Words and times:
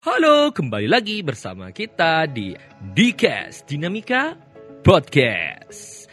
Halo, 0.00 0.48
kembali 0.48 0.88
lagi 0.88 1.20
bersama 1.20 1.76
kita 1.76 2.24
di 2.24 2.56
Dcast 2.96 3.68
Dinamika 3.68 4.32
Podcast. 4.80 6.08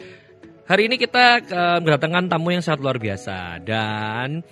Hari 0.68 0.92
ini 0.92 1.00
kita 1.00 1.40
uh, 1.40 1.80
kedatangan 1.80 2.28
tamu 2.28 2.52
yang 2.52 2.60
sangat 2.60 2.84
luar 2.84 3.00
biasa 3.00 3.56
dan 3.64 4.44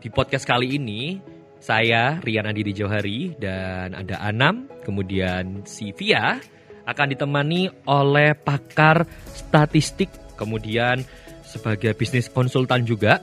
di 0.00 0.08
podcast 0.08 0.48
kali 0.48 0.80
ini 0.80 1.20
saya 1.60 2.16
Rian 2.24 2.48
Adi 2.48 2.72
Johari 2.72 3.36
dan 3.36 3.92
ada 3.92 4.24
Anam, 4.24 4.64
kemudian 4.88 5.68
si 5.68 5.92
Via 5.92 6.40
akan 6.88 7.12
ditemani 7.12 7.68
oleh 7.84 8.32
pakar 8.32 9.04
statistik, 9.36 10.08
kemudian 10.40 11.04
sebagai 11.44 11.92
bisnis 11.92 12.32
konsultan 12.32 12.88
juga 12.88 13.20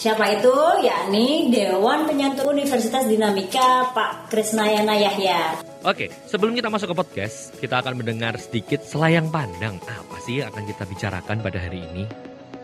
Siapa 0.00 0.32
itu? 0.32 0.56
Yakni 0.80 1.52
Dewan 1.52 2.08
Penyantun 2.08 2.56
Universitas 2.56 3.04
Dinamika 3.04 3.92
Pak 3.92 4.32
Krisnayana 4.32 4.96
Yahya. 4.96 5.60
Oke, 5.84 6.08
sebelum 6.24 6.56
kita 6.56 6.72
masuk 6.72 6.96
ke 6.96 7.04
podcast, 7.04 7.52
kita 7.60 7.84
akan 7.84 8.00
mendengar 8.00 8.32
sedikit 8.40 8.80
selayang 8.80 9.28
pandang. 9.28 9.76
Apa 9.84 10.16
sih 10.24 10.40
yang 10.40 10.48
akan 10.56 10.64
kita 10.64 10.88
bicarakan 10.88 11.44
pada 11.44 11.60
hari 11.60 11.84
ini? 11.84 12.08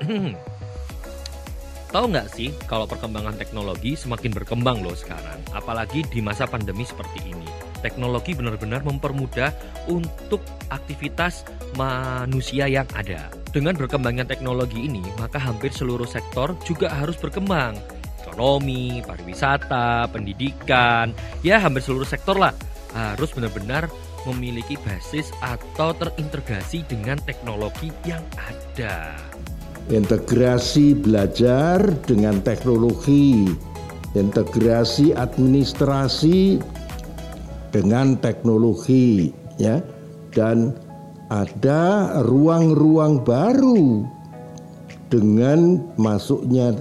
Tahu 1.92 2.04
nggak 2.08 2.28
sih 2.32 2.56
kalau 2.64 2.88
perkembangan 2.88 3.36
teknologi 3.36 4.00
semakin 4.00 4.32
berkembang 4.32 4.80
loh 4.80 4.96
sekarang, 4.96 5.36
apalagi 5.52 6.08
di 6.08 6.24
masa 6.24 6.48
pandemi 6.48 6.88
seperti 6.88 7.20
ini. 7.20 7.65
Teknologi 7.86 8.34
benar-benar 8.34 8.82
mempermudah 8.82 9.54
untuk 9.86 10.42
aktivitas 10.74 11.46
manusia 11.78 12.66
yang 12.66 12.90
ada. 12.98 13.30
Dengan 13.54 13.78
berkembangnya 13.78 14.26
teknologi 14.26 14.90
ini, 14.90 15.06
maka 15.22 15.38
hampir 15.38 15.70
seluruh 15.70 16.10
sektor 16.10 16.58
juga 16.66 16.90
harus 16.90 17.14
berkembang. 17.14 17.78
Ekonomi, 18.26 19.06
pariwisata, 19.06 20.10
pendidikan, 20.10 21.14
ya 21.46 21.62
hampir 21.62 21.78
seluruh 21.78 22.02
sektor 22.02 22.34
lah 22.34 22.50
harus 22.90 23.30
benar-benar 23.30 23.86
memiliki 24.26 24.74
basis 24.82 25.30
atau 25.38 25.94
terintegrasi 25.94 26.82
dengan 26.90 27.22
teknologi 27.22 27.94
yang 28.02 28.26
ada. 28.34 29.14
Integrasi 29.86 30.98
belajar 30.98 31.78
dengan 32.02 32.42
teknologi, 32.42 33.46
integrasi 34.18 35.14
administrasi 35.14 36.58
dengan 37.76 38.16
teknologi, 38.16 39.28
ya, 39.60 39.84
dan 40.32 40.72
ada 41.28 42.16
ruang-ruang 42.24 43.20
baru 43.20 44.00
dengan 45.12 45.84
masuknya 46.00 46.72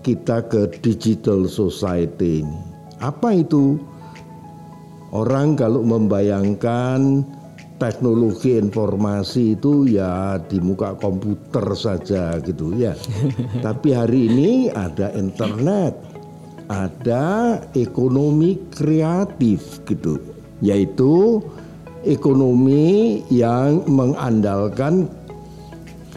kita 0.00 0.40
ke 0.48 0.72
digital 0.80 1.44
society 1.44 2.40
ini. 2.40 2.58
Apa 3.04 3.36
itu? 3.36 3.76
Orang 5.12 5.60
kalau 5.60 5.84
membayangkan 5.84 7.24
teknologi 7.76 8.56
informasi 8.56 9.56
itu 9.56 9.84
ya 9.84 10.40
di 10.40 10.58
muka 10.64 10.96
komputer 10.96 11.66
saja 11.76 12.40
gitu 12.40 12.72
ya. 12.72 12.96
Tapi 13.66 13.92
hari 13.92 14.32
ini 14.32 14.50
ada 14.72 15.12
internet, 15.12 16.15
ada 16.66 17.58
ekonomi 17.74 18.58
kreatif 18.74 19.82
gitu, 19.86 20.18
yaitu 20.62 21.42
ekonomi 22.06 23.22
yang 23.30 23.82
mengandalkan 23.86 25.10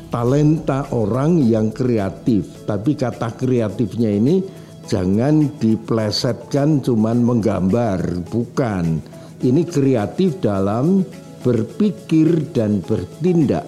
talenta 0.09 0.89
orang 0.89 1.41
yang 1.45 1.69
kreatif. 1.69 2.45
Tapi 2.65 2.97
kata 2.97 3.33
kreatifnya 3.37 4.09
ini 4.09 4.41
jangan 4.89 5.49
diplesetkan 5.61 6.81
cuman 6.81 7.21
menggambar, 7.21 8.25
bukan. 8.29 9.01
Ini 9.39 9.63
kreatif 9.63 10.41
dalam 10.43 11.05
berpikir 11.45 12.51
dan 12.51 12.83
bertindak. 12.83 13.63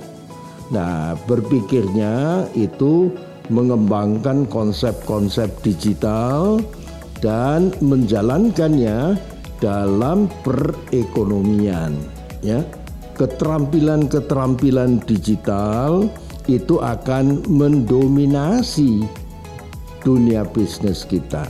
Nah, 0.71 1.15
berpikirnya 1.27 2.47
itu 2.55 3.11
mengembangkan 3.51 4.47
konsep-konsep 4.47 5.51
digital 5.63 6.63
dan 7.21 7.71
menjalankannya 7.79 9.15
dalam 9.61 10.27
perekonomian 10.41 11.93
ya. 12.41 12.65
Keterampilan-keterampilan 13.15 15.05
digital 15.05 16.09
itu 16.49 16.81
akan 16.81 17.45
mendominasi 17.45 19.05
dunia 20.01 20.41
bisnis 20.49 21.05
kita 21.05 21.45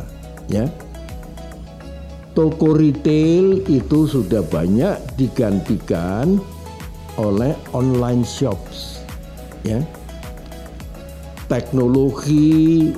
ya. 0.51 0.67
Toko 2.35 2.75
retail 2.75 3.63
itu 3.71 4.07
sudah 4.07 4.43
banyak 4.43 4.99
digantikan 5.15 6.39
oleh 7.15 7.55
online 7.71 8.23
shops 8.27 9.03
ya. 9.63 9.79
Teknologi 11.51 12.91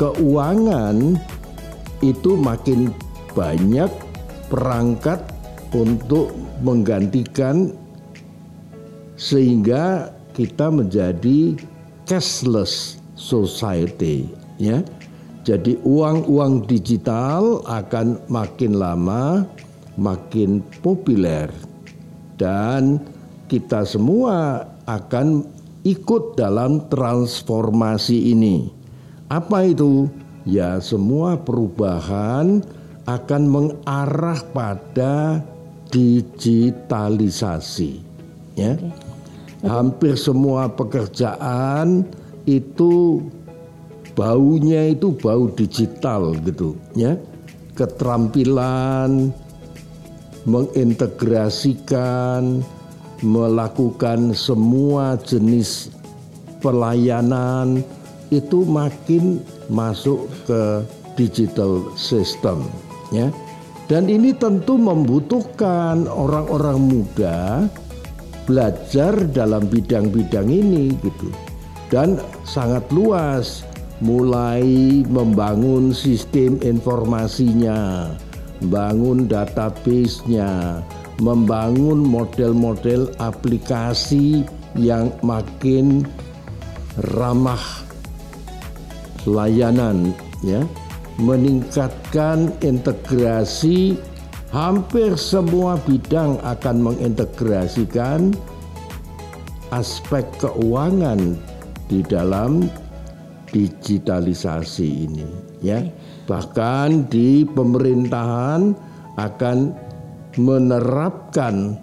keuangan 0.00 1.20
itu 2.00 2.36
makin 2.36 2.92
banyak 3.36 3.88
perangkat 4.50 5.22
untuk 5.70 6.34
menggantikan 6.60 7.72
sehingga 9.14 10.10
kita 10.34 10.72
menjadi 10.72 11.54
cashless 12.08 12.98
society 13.14 14.26
ya. 14.56 14.80
Jadi 15.40 15.80
uang-uang 15.88 16.68
digital 16.68 17.64
akan 17.64 18.20
makin 18.28 18.76
lama 18.76 19.48
makin 19.96 20.60
populer 20.84 21.48
dan 22.36 23.00
kita 23.48 23.84
semua 23.84 24.64
akan 24.84 25.44
ikut 25.84 26.36
dalam 26.36 26.86
transformasi 26.92 28.32
ini. 28.36 28.68
Apa 29.32 29.64
itu? 29.68 30.08
Ya 30.48 30.80
semua 30.80 31.36
perubahan 31.36 32.64
akan 33.04 33.42
mengarah 33.48 34.40
pada 34.54 35.42
digitalisasi 35.90 37.98
ya 38.54 38.78
okay. 38.78 38.94
hampir 39.66 40.14
semua 40.14 40.70
pekerjaan 40.70 42.06
itu 42.46 43.26
baunya 44.14 44.94
itu 44.94 45.10
bau 45.18 45.50
digital 45.50 46.38
gitu 46.46 46.78
ya 46.94 47.18
keterampilan 47.74 49.34
mengintegrasikan 50.46 52.62
melakukan 53.20 54.32
semua 54.32 55.20
jenis 55.20 55.92
pelayanan 56.64 57.84
itu 58.30 58.62
makin 58.66 59.42
masuk 59.68 60.30
ke 60.46 60.86
digital 61.18 61.90
system 61.98 62.66
ya. 63.10 63.28
Dan 63.90 64.06
ini 64.06 64.30
tentu 64.30 64.78
membutuhkan 64.78 66.06
orang-orang 66.06 66.78
muda 66.78 67.66
belajar 68.46 69.18
dalam 69.34 69.66
bidang-bidang 69.66 70.46
ini 70.46 70.94
gitu. 71.02 71.34
Dan 71.90 72.22
sangat 72.46 72.86
luas 72.94 73.66
mulai 73.98 74.62
membangun 75.10 75.90
sistem 75.90 76.62
informasinya, 76.62 78.14
membangun 78.62 79.26
database-nya, 79.26 80.80
membangun 81.18 81.98
model-model 81.98 83.10
aplikasi 83.18 84.46
yang 84.78 85.10
makin 85.26 86.06
ramah 87.10 87.89
layanan 89.28 90.16
ya 90.44 90.64
meningkatkan 91.20 92.52
integrasi. 92.64 93.96
Hampir 94.50 95.14
semua 95.14 95.78
bidang 95.86 96.42
akan 96.42 96.90
mengintegrasikan 96.90 98.34
aspek 99.70 100.26
keuangan 100.42 101.38
di 101.86 102.02
dalam 102.02 102.66
digitalisasi 103.54 105.06
ini 105.06 105.26
ya. 105.62 105.86
Bahkan 106.26 107.06
di 107.06 107.46
pemerintahan 107.46 108.74
akan 109.22 109.58
menerapkan 110.34 111.78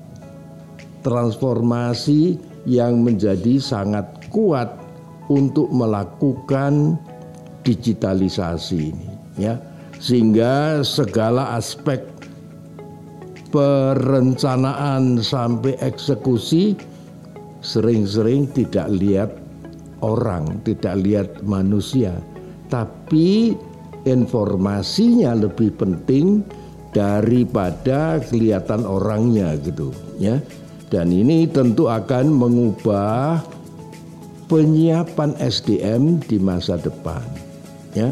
transformasi 1.08 2.36
yang 2.68 3.00
menjadi 3.00 3.64
sangat 3.64 4.28
kuat 4.28 4.76
untuk 5.32 5.72
melakukan 5.72 7.00
digitalisasi 7.68 8.80
ini 8.80 9.10
ya. 9.36 9.60
Sehingga 10.00 10.86
segala 10.86 11.58
aspek 11.60 12.00
perencanaan 13.50 15.20
sampai 15.20 15.76
eksekusi 15.84 16.78
sering-sering 17.66 18.46
tidak 18.54 18.88
lihat 18.94 19.34
orang, 20.06 20.62
tidak 20.62 21.02
lihat 21.02 21.30
manusia, 21.42 22.14
tapi 22.70 23.58
informasinya 24.06 25.34
lebih 25.34 25.74
penting 25.76 26.46
daripada 26.94 28.22
kelihatan 28.22 28.86
orangnya 28.86 29.58
gitu 29.66 29.90
ya. 30.22 30.38
Dan 30.88 31.12
ini 31.12 31.50
tentu 31.50 31.92
akan 31.92 32.32
mengubah 32.32 33.44
penyiapan 34.48 35.36
SDM 35.42 36.24
di 36.24 36.40
masa 36.40 36.80
depan 36.80 37.47
ya. 37.98 38.10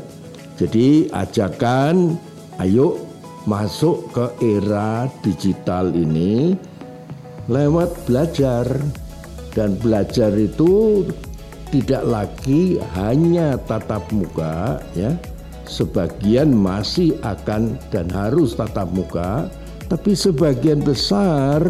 Jadi 0.58 1.12
ajakan 1.14 2.18
ayo 2.64 2.98
masuk 3.46 4.10
ke 4.10 4.26
era 4.42 5.06
digital 5.22 5.94
ini 5.94 6.58
lewat 7.46 7.94
belajar. 8.10 8.66
Dan 9.56 9.80
belajar 9.80 10.36
itu 10.36 11.08
tidak 11.72 12.04
lagi 12.04 12.76
hanya 13.00 13.56
tatap 13.64 14.04
muka 14.12 14.84
ya. 15.00 15.16
Sebagian 15.64 16.52
masih 16.52 17.16
akan 17.24 17.80
dan 17.88 18.12
harus 18.12 18.52
tatap 18.60 18.92
muka 18.92 19.48
tapi 19.86 20.18
sebagian 20.18 20.82
besar 20.82 21.62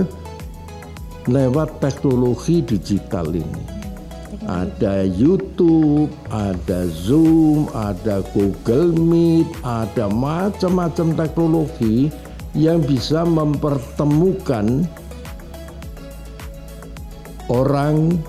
lewat 1.28 1.84
teknologi 1.84 2.64
digital 2.64 3.28
ini 3.36 3.85
ada 4.44 5.08
YouTube, 5.08 6.12
ada 6.28 6.84
Zoom, 6.92 7.72
ada 7.72 8.20
Google 8.36 8.92
Meet, 8.92 9.48
ada 9.64 10.12
macam-macam 10.12 11.16
teknologi 11.16 12.12
yang 12.56 12.84
bisa 12.84 13.24
mempertemukan 13.24 14.84
orang 17.48 18.20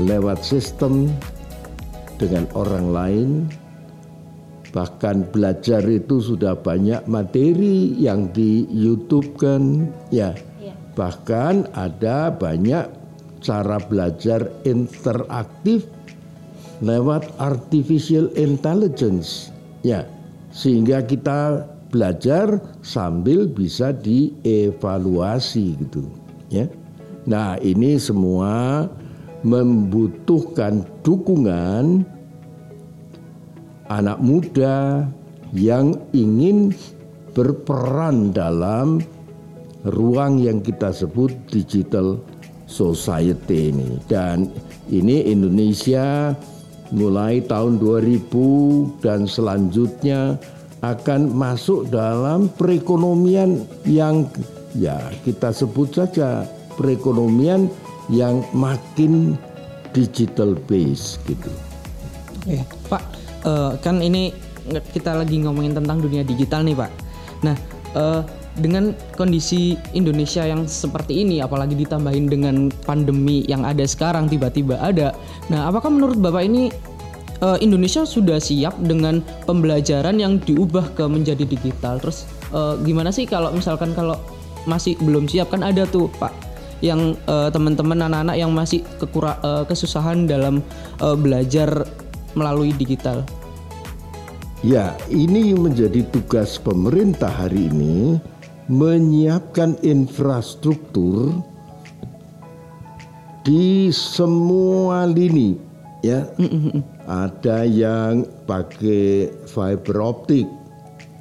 lewat 0.00 0.44
sistem 0.44 1.08
dengan 2.20 2.44
orang 2.52 2.86
lain. 2.92 3.30
Bahkan 4.70 5.34
belajar 5.34 5.82
itu 5.90 6.22
sudah 6.22 6.54
banyak 6.54 7.02
materi 7.10 7.90
yang 7.98 8.30
di 8.30 8.70
YouTube 8.70 9.34
kan, 9.34 9.90
ya. 10.14 10.30
ya. 10.62 10.74
Bahkan 10.94 11.74
ada 11.74 12.30
banyak 12.30 12.99
cara 13.40 13.80
belajar 13.80 14.48
interaktif 14.68 15.88
lewat 16.80 17.28
artificial 17.40 18.28
intelligence. 18.36 19.52
Ya 19.80 20.04
sehingga 20.50 21.02
kita 21.06 21.64
belajar 21.90 22.62
sambil 22.82 23.50
bisa 23.50 23.90
dievaluasi 23.90 25.78
gitu 25.78 26.06
ya. 26.50 26.66
Nah 27.26 27.58
ini 27.62 27.98
semua 27.98 28.86
membutuhkan 29.42 30.86
dukungan 31.02 32.04
anak 33.90 34.18
muda 34.22 35.06
yang 35.50 35.98
ingin 36.14 36.70
berperan 37.34 38.30
dalam 38.30 39.02
ruang 39.82 40.38
yang 40.38 40.62
kita 40.62 40.94
sebut 40.94 41.32
digital 41.50 42.20
society 42.70 43.74
ini 43.74 43.98
dan 44.06 44.46
ini 44.86 45.26
Indonesia 45.26 46.30
mulai 46.94 47.42
tahun 47.42 47.82
2000 47.82 49.02
dan 49.02 49.26
selanjutnya 49.26 50.38
akan 50.80 51.34
masuk 51.34 51.90
dalam 51.90 52.46
perekonomian 52.54 53.66
yang 53.84 54.30
ya 54.78 54.96
kita 55.26 55.50
sebut 55.50 55.92
saja 55.92 56.46
perekonomian 56.78 57.68
yang 58.08 58.42
makin 58.56 59.36
digital 59.92 60.54
base 60.66 61.18
gitu. 61.26 61.50
Oke, 62.40 62.64
Pak, 62.88 63.02
uh, 63.44 63.76
kan 63.84 64.00
ini 64.00 64.32
kita 64.94 65.18
lagi 65.18 65.42
ngomongin 65.42 65.76
tentang 65.76 66.00
dunia 66.00 66.24
digital 66.24 66.64
nih, 66.64 66.76
Pak. 66.78 66.90
Nah, 67.44 67.56
uh, 67.92 68.20
dengan 68.60 68.92
kondisi 69.16 69.74
Indonesia 69.96 70.44
yang 70.44 70.68
seperti 70.68 71.24
ini 71.24 71.40
apalagi 71.40 71.74
ditambahin 71.74 72.28
dengan 72.28 72.56
pandemi 72.84 73.42
yang 73.48 73.64
ada 73.64 73.82
sekarang 73.88 74.28
tiba-tiba 74.28 74.76
ada. 74.78 75.16
Nah, 75.48 75.72
apakah 75.72 75.88
menurut 75.88 76.20
Bapak 76.20 76.44
ini 76.44 76.68
uh, 77.40 77.56
Indonesia 77.58 78.04
sudah 78.04 78.38
siap 78.38 78.76
dengan 78.84 79.24
pembelajaran 79.48 80.20
yang 80.20 80.38
diubah 80.44 80.92
ke 80.94 81.04
menjadi 81.08 81.42
digital? 81.48 81.98
Terus 81.98 82.28
uh, 82.52 82.76
gimana 82.84 83.10
sih 83.10 83.24
kalau 83.24 83.50
misalkan 83.50 83.96
kalau 83.96 84.20
masih 84.68 84.94
belum 85.00 85.24
siap 85.26 85.48
kan 85.50 85.64
ada 85.64 85.88
tuh, 85.88 86.12
Pak 86.20 86.52
yang 86.80 87.12
uh, 87.28 87.52
teman-teman 87.52 88.08
anak-anak 88.08 88.36
yang 88.40 88.52
masih 88.56 88.80
kekura 88.96 89.36
uh, 89.44 89.64
kesusahan 89.68 90.24
dalam 90.24 90.64
uh, 91.04 91.12
belajar 91.12 91.84
melalui 92.32 92.72
digital. 92.72 93.24
Ya, 94.60 94.92
ini 95.08 95.56
menjadi 95.56 96.04
tugas 96.12 96.60
pemerintah 96.60 97.32
hari 97.32 97.72
ini 97.72 98.20
menyiapkan 98.70 99.74
infrastruktur 99.82 101.34
di 103.42 103.90
semua 103.90 105.10
lini 105.10 105.58
ya. 106.06 106.30
Ada 107.10 107.66
yang 107.66 108.22
pakai 108.46 109.34
fiber 109.50 109.98
optik 109.98 110.46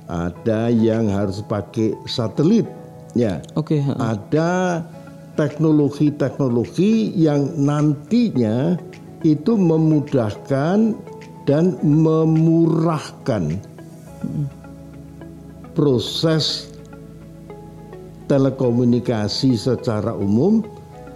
ada 0.10 0.74
yang 0.74 1.08
harus 1.08 1.46
pakai 1.46 1.94
satelit 2.10 2.66
ya. 3.14 3.38
Oke 3.54 3.78
okay. 3.78 3.82
ada 4.02 4.82
teknologi-teknologi 5.38 7.14
yang 7.14 7.54
nantinya 7.56 8.76
itu 9.22 9.54
memudahkan 9.54 10.98
dan 11.46 11.78
memurahkan 11.86 13.62
proses 15.78 16.74
telekomunikasi 18.30 19.58
secara 19.58 20.14
umum, 20.14 20.62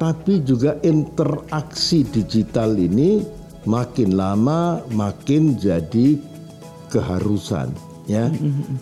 tapi 0.02 0.42
juga 0.42 0.76
interaksi 0.82 2.02
digital 2.04 2.76
ini 2.76 3.22
makin 3.70 4.18
lama 4.18 4.82
makin 4.92 5.56
jadi 5.56 6.20
keharusan 6.92 7.72
ya. 8.10 8.28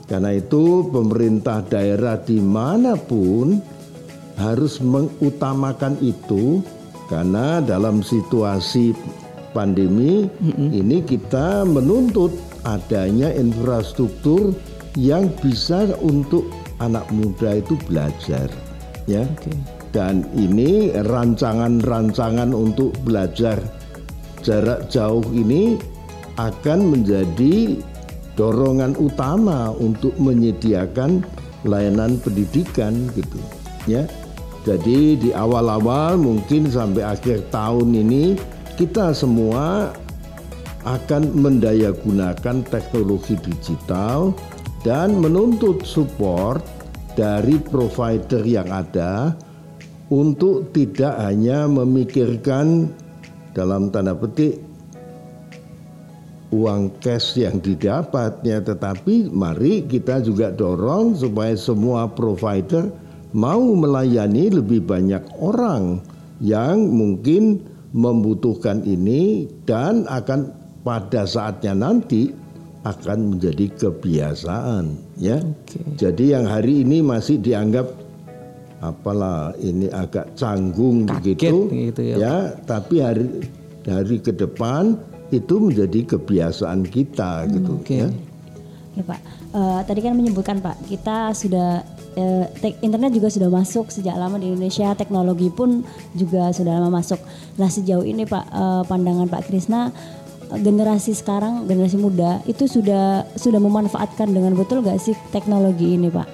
Karena 0.10 0.40
itu 0.40 0.88
pemerintah 0.90 1.62
daerah 1.68 2.18
di 2.18 2.42
mana 2.42 2.98
pun 2.98 3.62
harus 4.40 4.82
mengutamakan 4.82 6.00
itu 6.02 6.66
karena 7.12 7.60
dalam 7.62 8.02
situasi 8.02 8.96
pandemi 9.52 10.32
ini 10.72 11.04
kita 11.04 11.68
menuntut 11.68 12.32
adanya 12.64 13.30
infrastruktur 13.36 14.56
yang 14.96 15.28
bisa 15.44 15.92
untuk 16.00 16.48
anak 16.82 17.06
muda 17.14 17.62
itu 17.62 17.78
belajar 17.86 18.50
ya 19.06 19.22
okay. 19.38 19.54
dan 19.94 20.26
ini 20.34 20.90
rancangan-rancangan 20.94 22.50
untuk 22.52 22.92
belajar 23.06 23.62
jarak 24.42 24.90
jauh 24.90 25.24
ini 25.30 25.78
akan 26.42 26.98
menjadi 26.98 27.78
dorongan 28.34 28.98
utama 28.98 29.70
untuk 29.78 30.16
menyediakan 30.18 31.22
layanan 31.68 32.18
pendidikan 32.26 33.06
gitu 33.14 33.38
ya 33.86 34.10
jadi 34.66 35.18
di 35.18 35.30
awal-awal 35.34 36.18
mungkin 36.18 36.70
sampai 36.70 37.06
akhir 37.06 37.50
tahun 37.54 37.94
ini 37.98 38.38
kita 38.78 39.14
semua 39.14 39.94
akan 40.82 41.38
mendayagunakan 41.38 42.66
teknologi 42.66 43.38
digital 43.46 44.34
dan 44.82 45.22
menuntut 45.22 45.86
support 45.86 46.66
dari 47.16 47.60
provider 47.60 48.44
yang 48.44 48.70
ada 48.72 49.36
untuk 50.12 50.72
tidak 50.76 51.16
hanya 51.24 51.68
memikirkan 51.68 52.92
dalam 53.56 53.92
tanda 53.92 54.16
petik 54.16 54.60
uang 56.52 56.92
cash 57.00 57.40
yang 57.40 57.64
didapatnya 57.64 58.60
tetapi 58.60 59.32
mari 59.32 59.88
kita 59.88 60.20
juga 60.20 60.52
dorong 60.52 61.16
supaya 61.16 61.56
semua 61.56 62.12
provider 62.12 62.92
mau 63.32 63.64
melayani 63.64 64.52
lebih 64.52 64.84
banyak 64.84 65.24
orang 65.40 66.04
yang 66.44 66.92
mungkin 66.92 67.64
membutuhkan 67.96 68.84
ini 68.84 69.48
dan 69.64 70.04
akan 70.12 70.52
pada 70.84 71.24
saatnya 71.24 71.72
nanti 71.72 72.36
akan 72.84 73.36
menjadi 73.36 73.72
kebiasaan 73.78 75.11
ya. 75.22 75.38
Okay. 75.38 75.86
Jadi 75.96 76.34
yang 76.34 76.50
hari 76.50 76.82
ini 76.82 77.06
masih 77.06 77.38
dianggap 77.38 77.94
apalah 78.82 79.54
ini 79.62 79.86
agak 79.94 80.34
canggung 80.34 81.06
Kaget 81.06 81.38
begitu 81.38 81.58
gitu 81.70 82.02
ya, 82.02 82.16
ya 82.18 82.36
tapi 82.66 82.98
hari 82.98 83.30
hari 83.86 84.18
ke 84.18 84.34
depan 84.34 84.98
itu 85.30 85.62
menjadi 85.62 86.18
kebiasaan 86.18 86.90
kita 86.90 87.46
hmm, 87.46 87.50
gitu 87.56 87.74
okay. 87.78 88.00
ya. 88.04 88.10
Oke 88.92 89.02
Pak, 89.08 89.20
uh, 89.56 89.80
tadi 89.88 90.04
kan 90.04 90.18
menyebutkan 90.18 90.60
Pak 90.60 90.84
kita 90.90 91.32
sudah 91.32 91.80
uh, 92.20 92.46
internet 92.84 93.16
juga 93.16 93.32
sudah 93.32 93.48
masuk 93.48 93.88
sejak 93.88 94.18
lama 94.20 94.36
di 94.36 94.52
Indonesia, 94.52 94.92
teknologi 94.98 95.48
pun 95.48 95.86
juga 96.12 96.52
sudah 96.52 96.76
lama 96.76 97.00
masuk. 97.00 97.22
Nah 97.56 97.72
sejauh 97.72 98.04
ini 98.04 98.28
Pak 98.28 98.46
uh, 98.52 98.84
pandangan 98.90 99.32
Pak 99.32 99.48
Krisna 99.48 99.96
generasi 100.60 101.16
sekarang 101.16 101.70
generasi 101.70 101.96
muda 101.96 102.44
itu 102.44 102.68
sudah 102.68 103.24
sudah 103.40 103.60
memanfaatkan 103.62 104.32
dengan 104.32 104.58
betul 104.58 104.84
gak 104.84 105.00
sih 105.00 105.16
teknologi 105.32 105.96
ini 105.96 106.12
pak? 106.12 106.28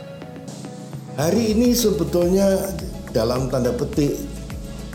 Hari 1.17 1.57
ini 1.57 1.73
sebetulnya 1.73 2.73
dalam 3.13 3.49
tanda 3.49 3.73
petik 3.73 4.17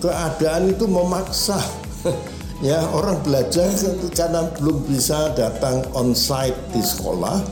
keadaan 0.02 0.74
itu 0.74 0.86
memaksa. 0.86 1.58
Ya 2.62 2.78
orang 2.94 3.18
belajar 3.26 3.74
karena 4.14 4.46
belum 4.54 4.86
bisa 4.86 5.34
datang 5.34 5.82
onsite 5.98 6.54
di 6.70 6.78
sekolah. 6.78 7.42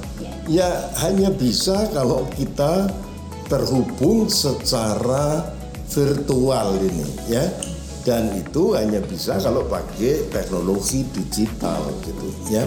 Ya 0.46 0.86
hanya 1.02 1.34
bisa 1.34 1.90
kalau 1.90 2.30
kita 2.38 2.86
terhubung 3.50 4.30
secara 4.30 5.50
virtual 5.90 6.78
ini 6.78 7.10
ya 7.26 7.42
dan 8.00 8.32
itu 8.32 8.72
hanya 8.72 9.04
bisa 9.04 9.36
kalau 9.36 9.68
pakai 9.68 10.32
teknologi 10.32 11.04
digital 11.12 11.92
gitu 12.00 12.28
ya. 12.48 12.64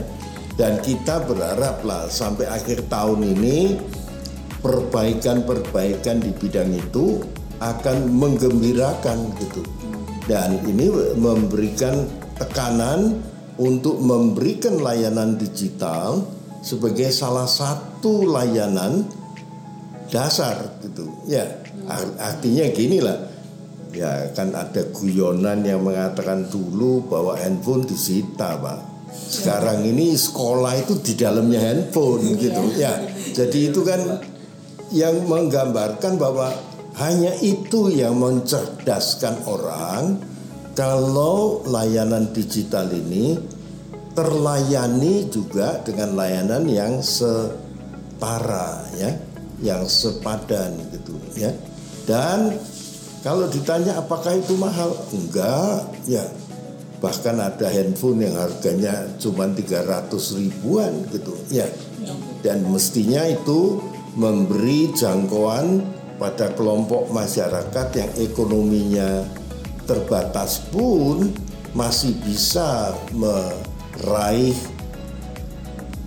Dan 0.54 0.78
kita 0.86 1.26
berharap 1.26 1.82
lah 1.82 2.06
sampai 2.06 2.46
akhir 2.46 2.86
tahun 2.86 3.26
ini 3.26 3.82
perbaikan-perbaikan 4.62 6.22
di 6.22 6.30
bidang 6.38 6.78
itu 6.78 7.26
akan 7.58 8.14
menggembirakan 8.14 9.34
gitu. 9.42 9.66
Dan 10.30 10.62
ini 10.70 10.94
memberikan 11.18 12.06
tekanan 12.38 13.18
untuk 13.58 13.98
memberikan 13.98 14.78
layanan 14.78 15.42
digital 15.42 16.22
sebagai 16.62 17.10
salah 17.10 17.50
satu 17.50 18.30
layanan 18.30 19.10
dasar 20.14 20.78
gitu 20.86 21.10
ya. 21.26 21.50
Artinya 22.22 22.70
gini 22.70 23.02
lah 23.02 23.33
ya 23.94 24.34
kan 24.34 24.52
ada 24.58 24.90
guyonan 24.90 25.62
yang 25.62 25.86
mengatakan 25.86 26.50
dulu 26.50 27.06
bahwa 27.08 27.38
handphone 27.38 27.86
disita 27.86 28.58
pak. 28.58 28.80
Sekarang 29.14 29.86
ini 29.86 30.18
sekolah 30.18 30.74
itu 30.82 30.98
di 31.00 31.14
dalamnya 31.14 31.62
handphone 31.62 32.34
gitu. 32.36 32.74
Ya 32.76 32.98
jadi 33.38 33.70
itu 33.70 33.86
kan 33.86 34.20
yang 34.90 35.26
menggambarkan 35.30 36.18
bahwa 36.18 36.54
hanya 36.98 37.34
itu 37.42 37.90
yang 37.90 38.18
mencerdaskan 38.22 39.46
orang 39.50 40.22
kalau 40.74 41.62
layanan 41.66 42.30
digital 42.34 42.90
ini 42.90 43.38
terlayani 44.14 45.26
juga 45.30 45.82
dengan 45.82 46.14
layanan 46.14 46.70
yang 46.70 47.02
setara 47.02 48.86
ya, 48.94 49.10
yang 49.62 49.90
sepadan 49.90 50.78
gitu 50.94 51.18
ya. 51.38 51.50
Dan 52.06 52.54
kalau 53.24 53.48
ditanya 53.48 53.96
apakah 54.04 54.36
itu 54.36 54.60
mahal? 54.60 54.92
Enggak, 55.16 55.88
ya. 56.04 56.28
Bahkan 57.00 57.40
ada 57.40 57.68
handphone 57.72 58.28
yang 58.28 58.36
harganya 58.36 59.08
cuma 59.16 59.48
300 59.48 60.12
ribuan 60.36 60.92
gitu 61.08 61.32
ya. 61.48 61.64
Dan 62.44 62.68
mestinya 62.68 63.24
itu 63.24 63.80
memberi 64.20 64.92
jangkauan 64.92 65.88
pada 66.20 66.52
kelompok 66.52 67.12
masyarakat 67.16 67.88
yang 67.96 68.12
ekonominya 68.20 69.24
terbatas 69.88 70.60
pun 70.72 71.32
masih 71.72 72.12
bisa 72.28 72.92
meraih 73.16 74.56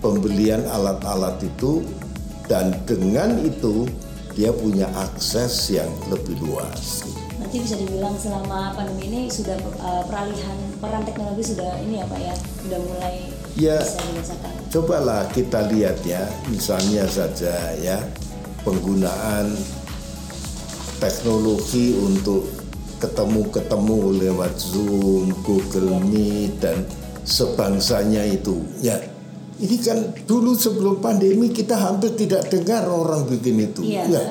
pembelian 0.01 0.63
alat-alat 0.69 1.41
itu 1.41 1.81
dan 2.45 2.73
dengan 2.85 3.41
itu 3.41 3.89
dia 4.37 4.53
punya 4.53 4.85
akses 4.93 5.73
yang 5.73 5.89
lebih 6.13 6.37
luas. 6.45 7.01
Nanti 7.41 7.57
bisa 7.57 7.73
dibilang 7.73 8.13
selama 8.21 8.77
pandemi 8.77 9.09
ini 9.09 9.21
sudah 9.33 9.57
uh, 9.81 10.05
peralihan 10.05 10.57
peran 10.77 11.01
teknologi 11.09 11.57
sudah 11.57 11.73
ini 11.81 11.97
ya 11.97 12.05
Pak 12.05 12.19
ya 12.21 12.35
sudah 12.61 12.79
mulai 12.85 13.15
ya, 13.57 13.77
bisa 13.81 14.01
dirasakan. 14.13 14.53
Cobalah 14.69 15.21
kita 15.33 15.59
lihat 15.73 15.97
ya 16.05 16.21
misalnya 16.53 17.09
saja 17.09 17.73
ya 17.81 17.97
penggunaan 18.61 19.57
teknologi 21.01 21.97
untuk 21.97 22.45
ketemu-ketemu 23.01 24.21
lewat 24.21 24.53
Zoom, 24.57 25.33
Google 25.41 25.97
Meet 26.05 26.61
dan 26.61 26.85
sebangsanya 27.25 28.25
itu. 28.25 28.61
Ya, 28.85 29.01
ini 29.57 29.77
kan 29.81 29.97
dulu 30.29 30.53
sebelum 30.53 31.01
pandemi 31.01 31.49
kita 31.49 31.73
hampir 31.73 32.13
tidak 32.13 32.45
dengar 32.53 32.85
orang 32.85 33.25
bikin 33.25 33.57
itu. 33.57 33.81
Iya. 33.81 34.05
Ya. 34.05 34.23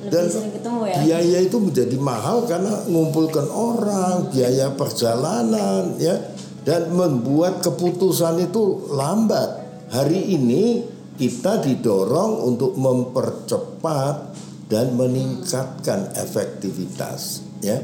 Lebih 0.00 0.12
Dan 0.16 0.26
ketemu 0.56 0.80
ya. 0.88 0.96
biaya 1.04 1.38
itu 1.44 1.56
menjadi 1.60 1.96
mahal 2.00 2.48
karena 2.48 2.72
mengumpulkan 2.88 3.46
orang, 3.52 4.32
biaya 4.32 4.72
perjalanan, 4.72 6.00
ya, 6.00 6.16
dan 6.64 6.88
membuat 6.96 7.60
keputusan 7.60 8.40
itu 8.48 8.88
lambat. 8.96 9.60
Hari 9.92 10.40
ini 10.40 10.88
kita 11.20 11.60
didorong 11.60 12.48
untuk 12.48 12.80
mempercepat 12.80 14.32
dan 14.72 14.96
meningkatkan 14.96 16.16
efektivitas, 16.16 17.44
ya. 17.60 17.76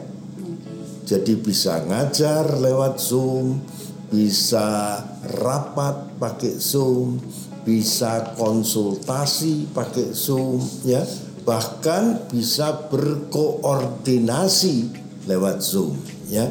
Jadi 1.04 1.36
bisa 1.36 1.84
ngajar 1.84 2.56
lewat 2.56 2.96
Zoom, 2.96 3.60
bisa 4.06 5.02
rapat 5.42 6.14
pakai 6.22 6.54
Zoom, 6.58 7.18
bisa 7.66 8.34
konsultasi 8.38 9.66
pakai 9.74 10.14
Zoom 10.14 10.62
ya, 10.86 11.02
bahkan 11.42 12.22
bisa 12.30 12.86
berkoordinasi 12.90 14.90
lewat 15.26 15.62
Zoom 15.62 15.98
ya. 16.30 16.46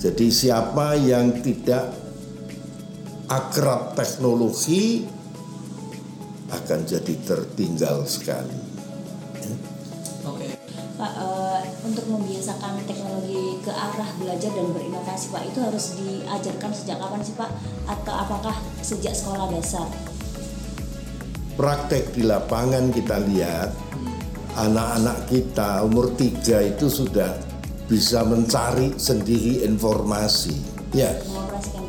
Jadi 0.00 0.28
siapa 0.28 1.00
yang 1.00 1.40
tidak 1.40 1.92
akrab 3.28 3.96
teknologi 3.96 5.08
akan 6.52 6.80
jadi 6.84 7.14
tertinggal 7.24 8.04
sekali. 8.04 8.64
Pak, 10.94 11.10
eh, 11.10 11.60
untuk 11.82 12.06
membiasakan 12.06 12.78
teknologi 12.86 13.43
ke 13.64 13.72
arah 13.72 14.10
belajar 14.20 14.52
dan 14.52 14.68
berinovasi 14.76 15.32
Pak 15.32 15.42
itu 15.48 15.58
harus 15.64 15.96
diajarkan 15.96 16.70
sejak 16.76 17.00
kapan 17.00 17.20
sih 17.24 17.34
Pak? 17.34 17.50
Atau 17.88 18.12
apakah 18.12 18.56
sejak 18.84 19.16
sekolah 19.16 19.48
dasar? 19.48 19.88
Praktek 21.56 22.12
di 22.12 22.28
lapangan 22.28 22.92
kita 22.92 23.24
lihat 23.24 23.72
anak-anak 24.54 25.18
kita 25.32 25.82
umur 25.82 26.12
tiga 26.14 26.60
itu 26.60 26.92
sudah 26.92 27.32
bisa 27.88 28.20
mencari 28.28 28.92
sendiri 29.00 29.64
informasi. 29.64 30.54
Ya, 30.94 31.10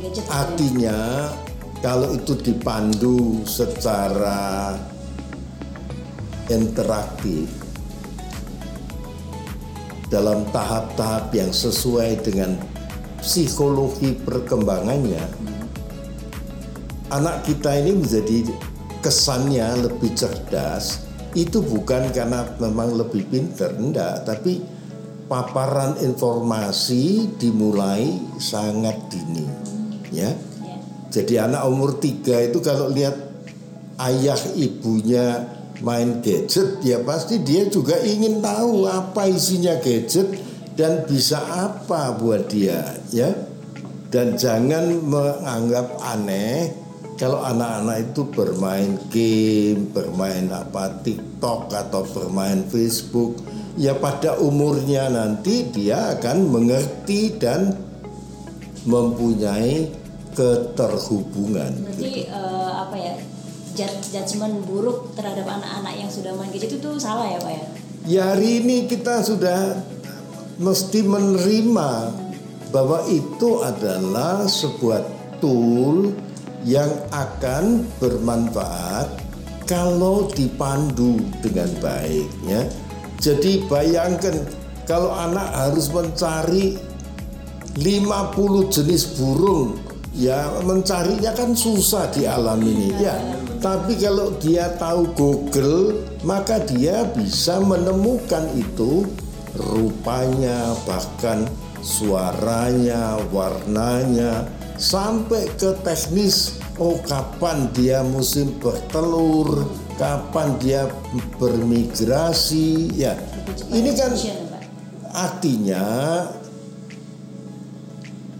gadget. 0.02 0.24
ya? 0.24 0.32
artinya 0.32 0.98
kalau 1.84 2.16
itu 2.16 2.34
dipandu 2.40 3.44
secara 3.46 4.74
interaktif 6.50 7.65
dalam 10.06 10.46
tahap-tahap 10.54 11.34
yang 11.34 11.50
sesuai 11.50 12.22
dengan 12.22 12.54
psikologi 13.18 14.14
perkembangannya, 14.14 15.24
anak 17.10 17.46
kita 17.46 17.74
ini 17.82 17.98
menjadi 17.98 18.46
kesannya 19.02 19.86
lebih 19.86 20.14
cerdas. 20.14 21.06
Itu 21.36 21.60
bukan 21.60 22.14
karena 22.16 22.48
memang 22.62 22.96
lebih 22.96 23.28
pinter, 23.28 23.76
enggak, 23.76 24.24
tapi 24.24 24.64
paparan 25.28 26.00
informasi 26.00 27.34
dimulai 27.36 28.14
sangat 28.40 28.96
dini, 29.12 29.44
ya. 30.14 30.32
Ya. 30.32 30.76
Jadi 31.12 31.34
anak 31.36 31.66
umur 31.68 31.98
tiga 32.00 32.40
itu 32.40 32.62
kalau 32.64 32.88
lihat 32.88 33.14
ayah 34.00 34.38
ibunya 34.56 35.55
main 35.84 36.24
gadget 36.24 36.80
ya 36.80 37.00
pasti 37.04 37.44
dia 37.44 37.68
juga 37.68 38.00
ingin 38.00 38.40
tahu 38.40 38.88
apa 38.88 39.28
isinya 39.28 39.76
gadget 39.80 40.40
dan 40.76 41.04
bisa 41.08 41.40
apa 41.40 42.16
buat 42.16 42.48
dia 42.48 42.96
ya. 43.12 43.32
Dan 44.06 44.38
jangan 44.38 45.02
menganggap 45.02 45.98
aneh 45.98 46.72
kalau 47.16 47.40
anak-anak 47.42 48.12
itu 48.12 48.22
bermain 48.28 48.92
game, 49.08 49.88
bermain 49.90 50.46
apa 50.52 51.00
TikTok 51.00 51.72
atau 51.72 52.04
bermain 52.12 52.60
Facebook 52.68 53.40
ya 53.80 53.96
pada 53.96 54.36
umurnya 54.40 55.08
nanti 55.08 55.68
dia 55.72 56.16
akan 56.16 56.48
mengerti 56.48 57.36
dan 57.40 57.76
mempunyai 58.84 59.90
keterhubungan. 60.36 61.72
Berarti 61.88 62.28
eh, 62.28 62.70
apa 62.84 62.96
ya? 63.00 63.14
Jud- 63.76 64.00
Judgement 64.10 64.64
buruk 64.64 65.12
terhadap 65.14 65.44
anak-anak 65.44 65.94
yang 66.00 66.10
sudah 66.10 66.32
main 66.34 66.48
gadget 66.50 66.80
itu 66.80 66.90
salah 66.96 67.28
ya 67.28 67.38
Pak 67.38 67.52
ya? 67.52 67.64
Ya 68.06 68.22
hari 68.32 68.64
ini 68.64 68.88
kita 68.88 69.20
sudah 69.20 69.76
mesti 70.56 71.04
menerima 71.04 71.90
bahwa 72.72 73.04
itu 73.12 73.60
adalah 73.60 74.48
sebuah 74.48 75.04
tool 75.38 76.16
yang 76.64 76.88
akan 77.12 77.84
bermanfaat 78.00 79.12
kalau 79.68 80.26
dipandu 80.32 81.20
dengan 81.44 81.70
baik 81.78 82.26
ya. 82.48 82.64
Jadi 83.20 83.66
bayangkan 83.68 84.48
kalau 84.86 85.10
anak 85.10 85.50
harus 85.52 85.90
mencari 85.90 86.78
50 87.76 88.72
jenis 88.72 89.20
burung 89.20 89.76
ya 90.16 90.48
mencarinya 90.64 91.28
kan 91.36 91.52
susah 91.52 92.08
di 92.08 92.24
alam 92.24 92.56
ini 92.64 92.88
ya 92.96 93.12
tapi 93.60 93.96
kalau 93.98 94.34
dia 94.38 94.72
tahu 94.76 95.08
Google 95.16 96.04
maka 96.22 96.60
dia 96.64 97.06
bisa 97.16 97.60
menemukan 97.62 98.46
itu 98.56 99.08
rupanya 99.56 100.76
bahkan 100.84 101.48
suaranya 101.80 103.20
warnanya 103.32 104.44
sampai 104.76 105.48
ke 105.56 105.72
teknis 105.80 106.60
oh 106.76 107.00
kapan 107.08 107.68
dia 107.72 108.04
musim 108.04 108.52
bertelur 108.60 109.64
kapan 109.96 110.56
dia 110.60 110.84
bermigrasi 111.40 112.92
ya. 112.92 113.16
Ini 113.72 113.90
kan 113.96 114.12
artinya 115.16 115.84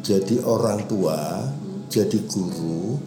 jadi 0.05 0.45
orang 0.45 0.85
tua 0.85 1.49
jadi 1.89 2.21
guru 2.29 3.01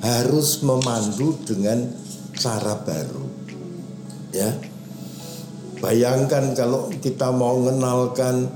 harus 0.00 0.64
memandu 0.64 1.36
dengan 1.44 1.92
cara 2.36 2.80
baru. 2.80 3.24
Ya. 4.32 4.56
Bayangkan 5.80 6.52
kalau 6.52 6.92
kita 7.00 7.32
mau 7.32 7.56
mengenalkan 7.56 8.52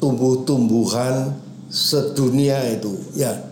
tumbuh-tumbuhan 0.00 1.36
sedunia 1.68 2.64
itu, 2.72 2.96
ya. 3.12 3.48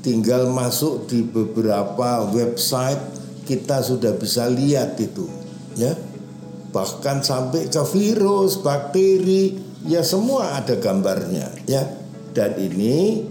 Tinggal 0.00 0.48
masuk 0.50 1.06
di 1.12 1.22
beberapa 1.22 2.24
website 2.32 2.98
kita 3.46 3.84
sudah 3.84 4.16
bisa 4.18 4.50
lihat 4.50 4.98
itu, 4.98 5.30
ya. 5.78 5.94
Bahkan 6.70 7.22
sampai 7.22 7.70
ke 7.70 7.82
virus, 7.90 8.58
bakteri, 8.58 9.58
ya 9.86 10.02
semua 10.02 10.58
ada 10.58 10.74
gambarnya, 10.74 11.54
ya. 11.70 11.86
Dan 12.34 12.58
ini 12.58 13.26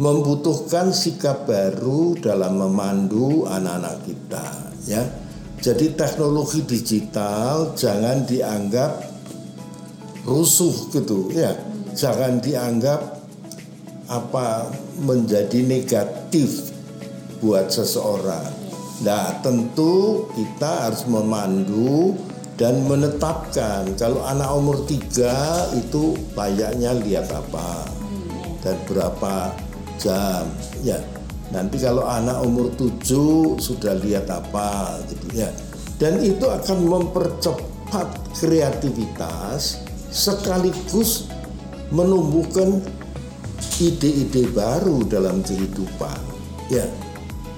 membutuhkan 0.00 0.94
sikap 0.94 1.44
baru 1.44 2.16
dalam 2.16 2.56
memandu 2.60 3.44
anak-anak 3.44 3.96
kita 4.08 4.46
ya. 4.88 5.02
Jadi 5.62 5.94
teknologi 5.94 6.66
digital 6.66 7.76
jangan 7.78 8.26
dianggap 8.26 8.98
rusuh 10.26 10.90
gitu 10.90 11.30
ya. 11.30 11.54
Jangan 11.92 12.40
dianggap 12.40 13.00
apa 14.10 14.72
menjadi 15.00 15.62
negatif 15.62 16.72
buat 17.38 17.70
seseorang. 17.70 18.62
Nah, 19.02 19.38
tentu 19.42 20.26
kita 20.34 20.90
harus 20.90 21.06
memandu 21.10 22.14
dan 22.54 22.86
menetapkan 22.86 23.90
kalau 23.98 24.22
anak 24.22 24.46
umur 24.54 24.86
tiga 24.86 25.66
itu 25.74 26.14
layaknya 26.38 26.94
lihat 27.02 27.26
apa 27.34 27.82
dan 28.62 28.78
berapa 28.86 29.50
jam. 30.02 30.50
Ya 30.82 30.98
nanti 31.54 31.78
kalau 31.78 32.02
anak 32.02 32.42
umur 32.42 32.74
7 32.74 33.62
sudah 33.62 33.94
lihat 34.02 34.26
apa 34.26 34.98
gitu 35.06 35.46
ya. 35.46 35.48
Dan 36.02 36.18
itu 36.18 36.50
akan 36.50 36.78
mempercepat 36.82 38.08
kreativitas 38.34 39.78
sekaligus 40.10 41.30
menumbuhkan 41.94 42.82
ide-ide 43.78 44.50
baru 44.50 45.06
dalam 45.06 45.40
kehidupan 45.46 46.18
ya. 46.72 46.84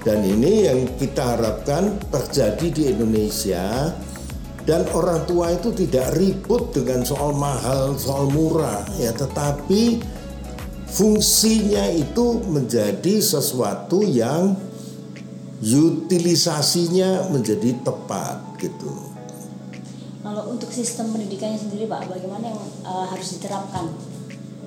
Dan 0.05 0.21
ini 0.21 0.69
yang 0.69 0.85
kita 1.01 1.33
harapkan 1.33 1.97
terjadi 2.13 2.67
di 2.69 2.83
Indonesia 2.93 3.89
dan 4.69 4.85
orang 4.93 5.25
tua 5.25 5.53
itu 5.53 5.73
tidak 5.73 6.13
ribut 6.13 6.69
dengan 6.73 7.01
soal 7.01 7.33
mahal, 7.33 7.97
soal 7.97 8.29
murah 8.29 8.85
ya, 9.01 9.09
tetapi 9.13 9.97
fungsinya 10.95 11.91
itu 11.91 12.39
menjadi 12.47 13.19
sesuatu 13.19 13.99
yang 13.99 14.55
utilisasinya 15.59 17.27
menjadi 17.35 17.75
tepat 17.83 18.55
gitu. 18.63 18.91
Kalau 20.23 20.55
untuk 20.55 20.71
sistem 20.71 21.11
pendidikannya 21.11 21.59
sendiri 21.59 21.85
Pak, 21.85 22.07
bagaimana 22.09 22.49
yang 22.49 22.61
uh, 22.87 23.05
harus 23.11 23.37
diterapkan? 23.37 23.91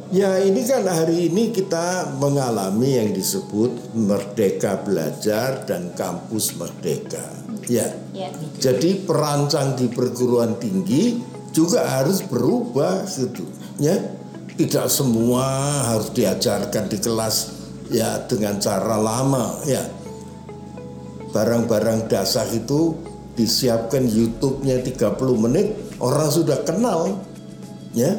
Ya 0.08 0.40
ini 0.40 0.64
kan 0.64 0.88
hari 0.88 1.28
ini 1.28 1.52
kita 1.52 2.16
mengalami 2.16 2.96
yang 2.96 3.10
disebut 3.12 3.92
merdeka 3.92 4.80
belajar 4.80 5.68
dan 5.68 5.92
kampus 5.92 6.56
merdeka. 6.56 7.24
Ya. 7.68 7.92
ya. 8.16 8.32
Jadi 8.56 9.04
perancang 9.04 9.76
di 9.76 9.92
perguruan 9.92 10.56
tinggi 10.56 11.20
juga 11.52 11.84
harus 11.84 12.24
berubah 12.24 13.04
gitu. 13.04 13.44
Ya 13.76 14.17
tidak 14.58 14.90
semua 14.90 15.46
harus 15.86 16.10
diajarkan 16.10 16.90
di 16.90 16.98
kelas 16.98 17.54
ya 17.94 18.26
dengan 18.26 18.58
cara 18.58 18.98
lama 18.98 19.62
ya. 19.62 19.86
Barang-barang 21.30 22.10
dasar 22.10 22.50
itu 22.50 22.98
disiapkan 23.38 24.02
YouTube-nya 24.02 24.82
30 24.82 25.14
menit 25.38 25.78
orang 26.02 26.26
sudah 26.26 26.58
kenal 26.66 27.22
ya. 27.94 28.18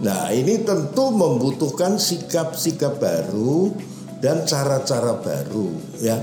Nah 0.00 0.32
ini 0.32 0.64
tentu 0.64 1.12
membutuhkan 1.12 2.00
sikap-sikap 2.00 2.96
baru 2.96 3.68
dan 4.24 4.48
cara-cara 4.48 5.20
baru 5.20 5.68
ya. 6.00 6.16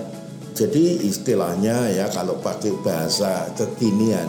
Jadi 0.58 1.06
istilahnya 1.06 1.94
ya 1.94 2.10
kalau 2.10 2.42
pakai 2.42 2.74
bahasa 2.82 3.54
kekinian 3.54 4.26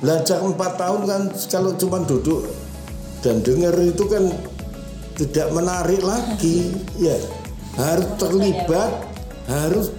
belajar 0.00 0.40
empat 0.40 0.80
tahun 0.80 1.02
kan 1.04 1.22
kalau 1.52 1.76
cuma 1.76 2.00
duduk 2.08 2.48
dan 3.20 3.44
dengar 3.44 3.76
itu 3.80 4.04
kan 4.08 4.32
tidak 5.16 5.52
menarik 5.52 6.00
lagi 6.00 6.72
ya. 6.96 7.16
Harus 7.76 8.08
terlibat 8.18 8.90
harus 9.46 9.92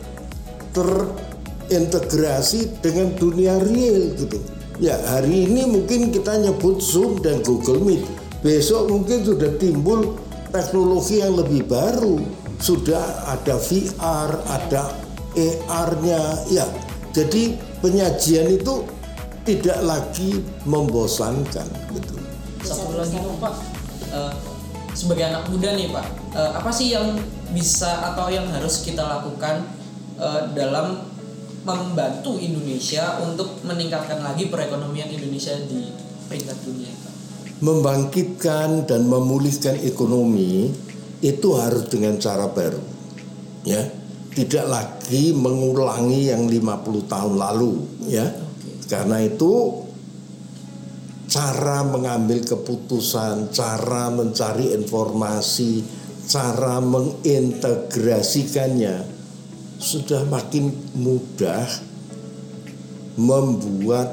terintegrasi 0.73 2.81
dengan 2.81 3.13
dunia 3.17 3.61
real 3.61 4.17
gitu. 4.17 4.41
Ya 4.81 4.97
hari 5.13 5.45
ini 5.45 5.69
mungkin 5.69 6.09
kita 6.09 6.41
nyebut 6.41 6.81
Zoom 6.81 7.21
dan 7.21 7.45
Google 7.45 7.85
Meet. 7.85 8.01
Besok 8.41 8.89
mungkin 8.89 9.21
sudah 9.21 9.53
timbul 9.61 10.17
teknologi 10.49 11.21
yang 11.21 11.37
lebih 11.37 11.69
baru. 11.69 12.17
Sudah 12.57 13.29
ada 13.29 13.61
VR 13.61 14.29
ada 14.49 14.97
AR-nya 15.37 16.21
ya. 16.49 16.65
Jadi 17.13 17.57
penyajian 17.81 18.57
itu 18.57 18.85
tidak 19.45 19.79
lagi 19.85 20.41
membosankan 20.65 21.65
gitu 21.93 22.21
satu 22.63 22.97
lagi 22.97 23.17
nih 23.17 23.37
pak. 23.41 23.53
Uh, 24.11 24.33
sebagai 24.91 25.23
anak 25.23 25.47
muda 25.47 25.71
nih 25.71 25.87
pak 25.87 26.03
uh, 26.35 26.51
apa 26.59 26.67
sih 26.71 26.91
yang 26.91 27.15
bisa 27.55 28.11
atau 28.11 28.27
yang 28.27 28.47
harus 28.51 28.83
kita 28.83 28.99
lakukan 28.99 29.63
uh, 30.19 30.51
dalam 30.51 31.07
membantu 31.63 32.41
Indonesia 32.41 33.21
untuk 33.21 33.61
meningkatkan 33.63 34.19
lagi 34.19 34.49
perekonomian 34.49 35.07
Indonesia 35.13 35.53
di 35.63 35.93
peringkat 36.27 36.57
dunia 36.65 36.91
pak? 36.91 37.13
Membangkitkan 37.61 38.89
dan 38.89 39.05
memulihkan 39.05 39.77
ekonomi 39.85 40.73
itu 41.21 41.49
harus 41.53 41.85
dengan 41.87 42.17
cara 42.17 42.49
baru 42.49 42.81
ya. 43.63 43.81
Tidak 44.31 44.63
lagi 44.63 45.35
mengulangi 45.35 46.31
yang 46.31 46.47
50 46.47 47.11
tahun 47.11 47.33
lalu 47.35 47.83
ya. 48.07 48.23
Karena 48.87 49.19
itu 49.19 49.83
cara 51.31 51.87
mengambil 51.87 52.43
keputusan, 52.43 53.55
cara 53.55 54.11
mencari 54.11 54.75
informasi, 54.75 55.79
cara 56.27 56.83
mengintegrasikannya 56.83 59.07
sudah 59.79 60.27
makin 60.27 60.75
mudah 60.91 61.63
membuat 63.15 64.11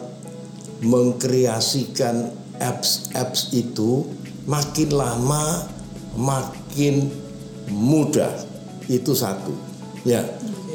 mengkreasikan 0.79 2.31
apps-apps 2.63 3.51
itu 3.51 4.07
makin 4.47 4.95
lama 4.95 5.67
makin 6.15 7.11
mudah. 7.67 8.31
Itu 8.87 9.19
satu. 9.19 9.59
Ya. 10.07 10.23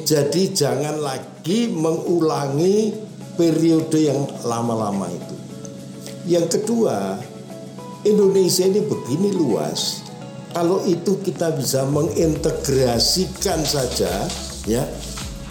Jadi 0.03 0.51
jangan 0.51 0.99
lagi 0.99 1.71
mengulangi 1.71 2.91
periode 3.39 4.03
yang 4.03 4.27
lama-lama 4.43 5.07
itu 5.07 5.42
yang 6.23 6.47
kedua, 6.47 7.19
Indonesia 8.07 8.63
ini 8.63 8.79
begini 8.83 9.35
luas. 9.35 10.03
Kalau 10.53 10.85
itu 10.87 11.19
kita 11.19 11.51
bisa 11.51 11.83
mengintegrasikan 11.89 13.65
saja, 13.65 14.23
ya, 14.69 14.85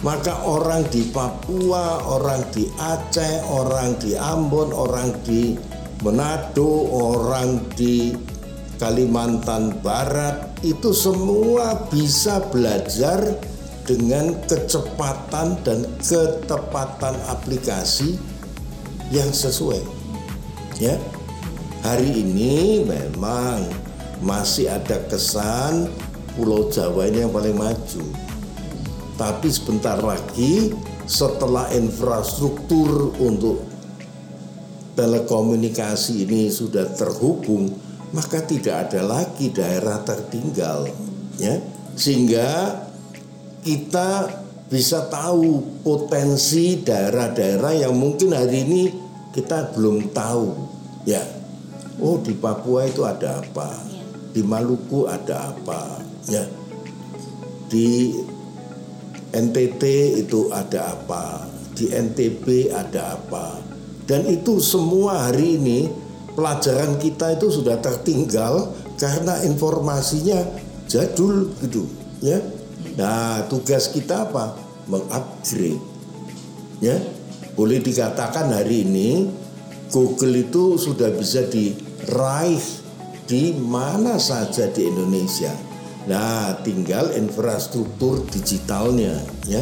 maka 0.01 0.41
orang 0.47 0.87
di 0.89 1.05
Papua, 1.13 2.01
orang 2.07 2.41
di 2.55 2.65
Aceh, 2.79 3.43
orang 3.51 3.99
di 3.99 4.15
Ambon, 4.17 4.73
orang 4.73 5.13
di 5.21 5.53
Manado, 6.01 6.89
orang 6.89 7.69
di 7.77 8.15
Kalimantan 8.79 9.79
Barat 9.79 10.57
itu 10.65 10.91
semua 10.91 11.87
bisa 11.87 12.41
belajar 12.49 13.21
dengan 13.83 14.35
kecepatan 14.47 15.59
dan 15.61 15.83
ketepatan 15.99 17.15
aplikasi 17.27 18.15
yang 19.11 19.29
sesuai 19.31 20.02
ya 20.79 20.95
hari 21.83 22.23
ini 22.23 22.87
memang 22.87 23.67
masih 24.23 24.71
ada 24.71 25.03
kesan 25.11 25.91
Pulau 26.33 26.71
Jawa 26.71 27.11
ini 27.11 27.27
yang 27.27 27.33
paling 27.35 27.53
maju. 27.53 28.05
Tapi 29.13 29.47
sebentar 29.53 30.01
lagi 30.01 30.73
setelah 31.05 31.69
infrastruktur 31.75 33.13
untuk 33.21 33.61
telekomunikasi 34.97 36.25
ini 36.25 36.49
sudah 36.49 36.89
terhubung, 36.97 37.69
maka 38.15 38.41
tidak 38.41 38.89
ada 38.89 39.05
lagi 39.05 39.53
daerah 39.53 40.01
tertinggal, 40.01 40.89
ya. 41.37 41.61
Sehingga 41.93 42.81
kita 43.61 44.41
bisa 44.73 45.05
tahu 45.05 45.61
potensi 45.85 46.81
daerah-daerah 46.81 47.85
yang 47.85 47.93
mungkin 47.93 48.33
hari 48.33 48.65
ini 48.65 49.02
kita 49.33 49.73
belum 49.73 50.13
tahu, 50.13 50.53
ya. 51.09 51.25
Oh, 51.97 52.21
di 52.21 52.37
Papua 52.37 52.85
itu 52.85 53.01
ada 53.01 53.41
apa? 53.41 53.81
Di 54.29 54.45
Maluku 54.45 55.09
ada 55.09 55.53
apa? 55.53 56.01
Ya. 56.29 56.45
Di 57.69 58.13
NTT 59.33 59.83
itu 60.21 60.53
ada 60.53 60.93
apa? 60.93 61.49
Di 61.73 61.89
NTB 61.89 62.69
ada 62.69 63.17
apa? 63.17 63.57
Dan 64.05 64.29
itu 64.29 64.61
semua 64.61 65.29
hari 65.29 65.57
ini 65.57 65.89
pelajaran 66.37 67.01
kita 67.01 67.33
itu 67.33 67.49
sudah 67.49 67.81
tertinggal 67.81 68.73
karena 69.01 69.41
informasinya 69.41 70.45
jadul 70.85 71.49
gitu, 71.65 71.89
ya. 72.21 72.37
Nah, 72.93 73.49
tugas 73.49 73.89
kita 73.89 74.29
apa? 74.29 74.53
Mengupgrade. 74.85 75.81
Ya. 76.77 77.01
Boleh 77.53 77.79
dikatakan 77.85 78.49
hari 78.49 78.81
ini 78.81 79.29
Google 79.93 80.41
itu 80.41 80.81
sudah 80.81 81.13
bisa 81.13 81.45
diraih 81.45 82.61
di 83.29 83.53
mana 83.53 84.17
saja 84.17 84.65
di 84.73 84.89
Indonesia. 84.89 85.53
Nah, 86.09 86.57
tinggal 86.65 87.13
infrastruktur 87.13 88.25
digitalnya 88.33 89.21
ya. 89.45 89.61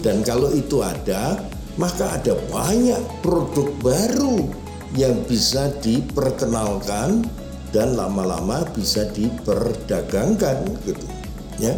Dan 0.00 0.22
kalau 0.22 0.54
itu 0.54 0.80
ada, 0.80 1.42
maka 1.74 2.14
ada 2.14 2.38
banyak 2.54 3.02
produk 3.18 3.68
baru 3.82 4.46
yang 4.94 5.26
bisa 5.26 5.74
diperkenalkan 5.82 7.26
dan 7.74 7.98
lama-lama 7.98 8.62
bisa 8.70 9.10
diperdagangkan 9.10 10.70
gitu 10.86 11.06
ya. 11.58 11.74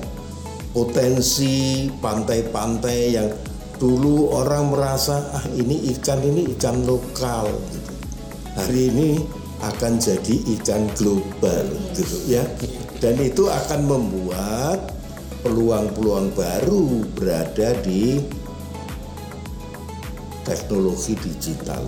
Potensi 0.77 1.89
pantai-pantai 1.89 2.99
yang 3.17 3.33
dulu 3.77 4.33
orang 4.33 4.73
merasa 4.73 5.21
ah 5.37 5.47
ini 5.53 5.93
ikan 5.97 6.21
ini 6.25 6.57
ikan 6.57 6.85
lokal 6.89 7.49
gitu. 7.73 7.93
Hari 8.57 8.83
ini 8.89 9.09
akan 9.61 10.01
jadi 10.01 10.37
ikan 10.61 10.89
global 10.97 11.67
gitu 11.93 12.17
ya. 12.29 12.45
Dan 12.97 13.21
itu 13.21 13.45
akan 13.49 13.81
membuat 13.85 14.97
peluang-peluang 15.45 16.33
baru 16.33 17.05
berada 17.13 17.77
di 17.85 18.25
teknologi 20.49 21.13
digital. 21.21 21.85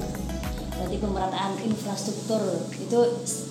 Berarti 0.76 0.96
pemerataan 1.00 1.52
infrastruktur 1.64 2.42
itu 2.76 3.00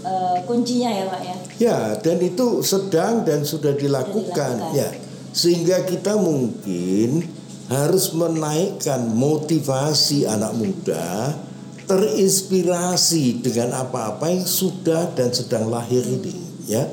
uh, 0.06 0.38
kuncinya 0.46 0.90
ya 0.94 1.04
Pak 1.10 1.22
ya? 1.26 1.36
Ya, 1.58 1.80
dan 1.98 2.22
itu 2.22 2.62
sedang 2.62 3.26
dan 3.26 3.42
sudah 3.42 3.74
dilakukan, 3.74 4.32
sudah 4.32 4.70
dilakukan. 4.70 4.78
ya. 4.78 4.90
Sehingga 5.34 5.86
kita 5.86 6.18
mungkin 6.18 7.37
harus 7.68 8.16
menaikkan 8.16 9.12
motivasi 9.12 10.24
anak 10.24 10.56
muda 10.56 11.36
terinspirasi 11.88 13.44
dengan 13.44 13.76
apa-apa 13.88 14.28
yang 14.32 14.44
sudah 14.44 15.12
dan 15.16 15.32
sedang 15.32 15.72
lahir 15.72 16.04
ini 16.04 16.36
ya 16.68 16.84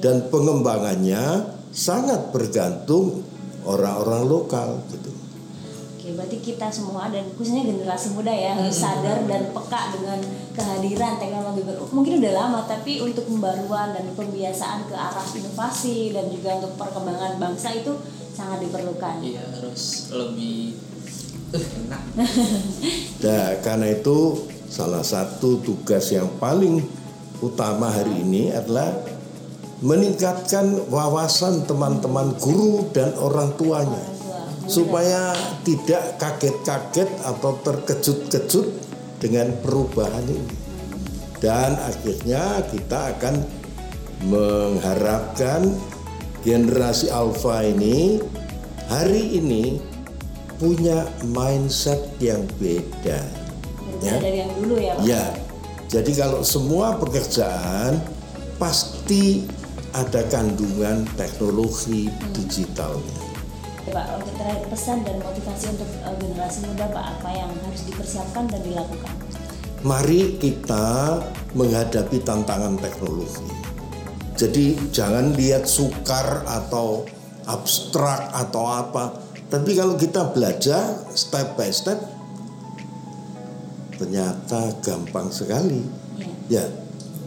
dan 0.00 0.28
pengembangannya 0.32 1.44
sangat 1.72 2.32
bergantung 2.32 3.20
orang-orang 3.64 4.24
lokal 4.24 4.80
gitu. 4.88 5.12
Oke, 6.00 6.16
berarti 6.16 6.40
kita 6.40 6.72
semua 6.72 7.12
dan 7.12 7.28
khususnya 7.36 7.68
generasi 7.68 8.16
muda 8.16 8.32
ya 8.32 8.56
harus 8.56 8.72
sadar 8.72 9.28
dan 9.28 9.52
peka 9.52 9.92
dengan 9.92 10.16
kehadiran 10.56 11.20
teknologi 11.20 11.60
baru. 11.60 11.84
Mungkin 11.92 12.24
udah 12.24 12.32
lama 12.32 12.60
tapi 12.64 13.04
untuk 13.04 13.28
pembaruan 13.28 13.92
dan 13.92 14.08
pembiasaan 14.16 14.88
ke 14.88 14.96
arah 14.96 15.28
inovasi 15.36 16.16
dan 16.16 16.32
juga 16.32 16.64
untuk 16.64 16.72
perkembangan 16.80 17.36
bangsa 17.36 17.76
itu 17.76 17.92
sangat 18.34 18.66
diperlukan. 18.66 19.14
Iya, 19.22 19.44
harus 19.58 20.10
lebih 20.14 20.78
enak. 21.54 22.02
nah, 23.24 23.46
karena 23.62 23.86
itu 23.90 24.46
salah 24.70 25.02
satu 25.02 25.58
tugas 25.60 26.14
yang 26.14 26.30
paling 26.38 26.82
utama 27.42 27.90
hari 27.90 28.22
ini 28.22 28.54
adalah 28.54 28.94
meningkatkan 29.80 30.92
wawasan 30.92 31.64
teman-teman 31.64 32.36
guru 32.36 32.84
dan 32.92 33.16
orang 33.16 33.56
tuanya 33.56 34.04
supaya 34.70 35.34
tidak 35.66 36.20
kaget-kaget 36.20 37.10
atau 37.26 37.58
terkejut-kejut 37.64 38.66
dengan 39.18 39.50
perubahan 39.64 40.22
ini. 40.30 40.54
Dan 41.40 41.74
akhirnya 41.80 42.62
kita 42.68 43.16
akan 43.16 43.34
mengharapkan 44.28 45.74
generasi 46.40 47.12
alfa 47.12 47.60
ini 47.64 48.20
hari 48.88 49.38
ini 49.38 49.78
punya 50.60 51.08
mindset 51.32 52.00
yang 52.20 52.44
beda. 52.60 53.20
ya. 54.04 54.16
dari 54.20 54.44
yang 54.44 54.52
dulu 54.60 54.74
ya 54.76 54.92
Pak? 54.96 55.04
Ya, 55.08 55.24
jadi 55.88 56.12
kalau 56.16 56.40
semua 56.44 56.96
pekerjaan 57.00 58.00
pasti 58.60 59.48
ada 59.96 60.22
kandungan 60.28 61.08
teknologi 61.16 62.12
hmm. 62.12 62.30
digitalnya. 62.36 63.20
Ya, 63.88 63.92
Pak, 63.96 64.06
untuk 64.20 64.34
terakhir 64.36 64.66
pesan 64.68 64.98
dan 65.02 65.16
motivasi 65.24 65.64
untuk 65.72 65.90
uh, 66.04 66.14
generasi 66.20 66.58
muda 66.68 66.86
Pak, 66.92 67.04
apa 67.18 67.28
yang 67.32 67.50
harus 67.64 67.82
dipersiapkan 67.88 68.44
dan 68.52 68.60
dilakukan? 68.62 69.14
Mari 69.80 70.36
kita 70.36 71.18
menghadapi 71.56 72.20
tantangan 72.20 72.76
teknologi. 72.76 73.48
Jadi 74.40 74.88
jangan 74.88 75.36
lihat 75.36 75.68
sukar 75.68 76.48
atau 76.48 77.04
abstrak 77.44 78.32
atau 78.32 78.64
apa. 78.72 79.20
Tapi 79.52 79.76
kalau 79.76 80.00
kita 80.00 80.32
belajar 80.32 81.04
step 81.12 81.60
by 81.60 81.68
step, 81.68 82.00
ternyata 84.00 84.80
gampang 84.80 85.28
sekali. 85.28 85.84
Ya, 86.48 86.64
ya 86.64 86.64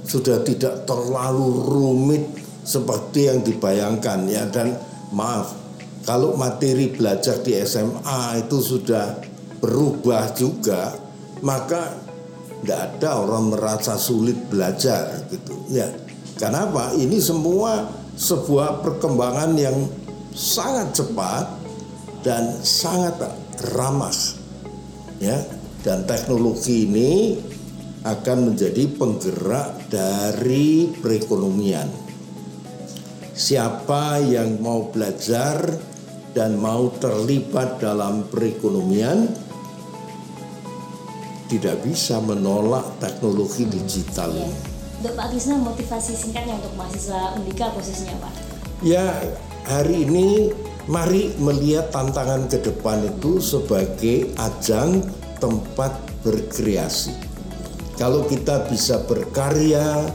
sudah 0.04 0.44
tidak 0.44 0.84
terlalu 0.84 1.64
rumit 1.64 2.24
seperti 2.64 3.32
yang 3.32 3.40
dibayangkan 3.44 4.28
ya 4.28 4.44
dan 4.52 4.76
maaf 5.16 5.56
kalau 6.04 6.36
materi 6.36 6.92
belajar 6.92 7.40
di 7.44 7.56
SMA 7.64 8.44
itu 8.44 8.60
sudah 8.60 9.20
berubah 9.64 10.36
juga 10.36 10.96
maka 11.44 11.96
tidak 12.64 12.80
ada 13.00 13.20
orang 13.20 13.52
merasa 13.52 14.00
sulit 14.00 14.36
belajar 14.48 15.28
gitu 15.32 15.56
ya 15.72 15.88
kenapa? 16.38 16.94
Ini 16.96 17.18
semua 17.20 17.90
sebuah 18.14 18.86
perkembangan 18.86 19.52
yang 19.58 19.78
sangat 20.34 20.98
cepat 20.98 21.46
dan 22.26 22.58
sangat 22.62 23.18
ramah 23.76 24.14
ya. 25.22 25.38
Dan 25.84 26.08
teknologi 26.08 26.88
ini 26.88 27.36
akan 28.08 28.52
menjadi 28.52 28.88
penggerak 28.96 29.92
dari 29.92 30.92
perekonomian. 30.96 31.88
Siapa 33.34 34.24
yang 34.24 34.64
mau 34.64 34.88
belajar 34.88 35.60
dan 36.32 36.56
mau 36.56 36.88
terlibat 36.98 37.84
dalam 37.84 38.28
perekonomian 38.32 39.28
tidak 41.52 41.86
bisa 41.86 42.18
menolak 42.24 42.98
teknologi 42.98 43.68
digital 43.70 44.34
ya. 44.34 44.73
Untuk 45.04 45.20
Pak 45.20 45.36
Tisna 45.36 45.60
motivasi 45.60 46.16
singkatnya 46.16 46.56
untuk 46.64 46.80
mahasiswa 46.80 47.36
Undika 47.36 47.68
khususnya 47.76 48.16
Pak. 48.24 48.32
Ya 48.88 49.20
hari 49.68 50.08
ini 50.08 50.56
mari 50.88 51.36
melihat 51.44 51.92
tantangan 51.92 52.48
ke 52.48 52.64
depan 52.64 53.04
itu 53.12 53.44
sebagai 53.44 54.32
ajang 54.40 55.04
tempat 55.44 56.00
berkreasi. 56.24 57.12
Kalau 58.00 58.24
kita 58.32 58.64
bisa 58.72 59.04
berkarya 59.04 60.08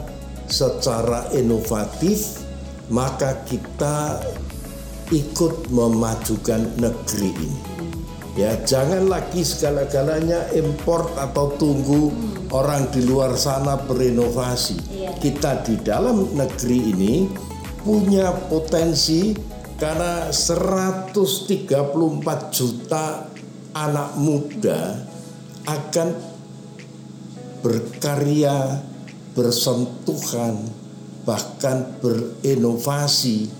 secara 0.48 1.28
inovatif, 1.36 2.40
maka 2.88 3.44
kita 3.44 4.24
ikut 5.12 5.68
memajukan 5.68 6.64
negeri 6.80 7.36
ini. 7.36 7.60
Ya, 8.40 8.56
jangan 8.64 9.04
lagi 9.04 9.44
segala-galanya 9.44 10.48
import 10.56 11.12
atau 11.20 11.52
tunggu 11.60 12.08
hmm. 12.08 12.37
Orang 12.52 12.88
di 12.92 13.04
luar 13.04 13.36
sana 13.36 13.76
berinovasi. 13.76 14.78
Iya. 14.92 15.10
Kita 15.18 15.64
di 15.64 15.76
dalam 15.80 16.32
negeri 16.36 16.78
ini 16.92 17.14
punya 17.84 18.32
potensi 18.48 19.32
karena 19.78 20.28
134 20.34 21.14
juta 22.50 23.30
anak 23.76 24.10
muda 24.18 25.06
akan 25.68 26.08
berkarya, 27.62 28.82
bersentuhan 29.36 30.58
bahkan 31.28 32.00
berinovasi 32.00 33.52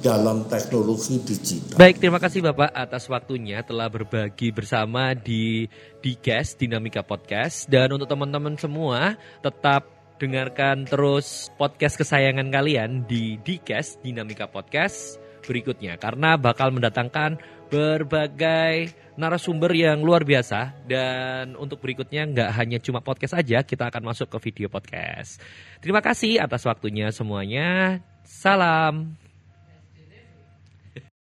dalam 0.00 0.48
teknologi 0.48 1.20
digital. 1.20 1.76
Baik, 1.76 2.00
terima 2.00 2.16
kasih 2.16 2.40
Bapak 2.40 2.72
atas 2.72 3.06
waktunya 3.06 3.60
telah 3.60 3.92
berbagi 3.92 4.50
bersama 4.50 5.12
di 5.12 5.68
Dikes 6.00 6.56
Dinamika 6.56 7.04
Podcast 7.04 7.68
dan 7.68 7.92
untuk 7.92 8.08
teman-teman 8.08 8.56
semua 8.56 9.14
tetap 9.44 9.86
dengarkan 10.20 10.84
terus 10.84 11.48
podcast 11.56 11.96
kesayangan 11.96 12.48
kalian 12.52 13.04
di 13.08 13.40
Dikes 13.40 14.00
Dinamika 14.04 14.48
Podcast 14.48 15.20
berikutnya 15.44 15.96
karena 15.96 16.36
bakal 16.36 16.72
mendatangkan 16.72 17.40
berbagai 17.72 18.92
narasumber 19.16 19.72
yang 19.72 20.02
luar 20.02 20.26
biasa 20.26 20.84
dan 20.84 21.56
untuk 21.56 21.80
berikutnya 21.80 22.26
nggak 22.28 22.50
hanya 22.56 22.78
cuma 22.82 23.00
podcast 23.00 23.38
aja 23.38 23.62
kita 23.64 23.88
akan 23.88 24.12
masuk 24.12 24.28
ke 24.28 24.50
video 24.50 24.68
podcast. 24.68 25.40
Terima 25.80 26.04
kasih 26.04 26.42
atas 26.42 26.66
waktunya 26.66 27.08
semuanya. 27.14 28.00
Salam. 28.26 29.29